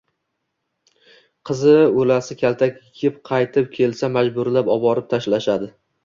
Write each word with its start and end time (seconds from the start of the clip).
Qizi 1.49 1.73
oʻlasi 2.03 2.37
kaltak 2.39 2.79
yeb 3.01 3.19
qaytib 3.31 3.67
kelsa 3.75 4.09
majburlab 4.15 4.71
oborib 4.77 5.09
tashlashadi. 5.13 5.69